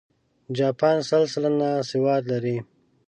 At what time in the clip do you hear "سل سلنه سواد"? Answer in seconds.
1.09-2.21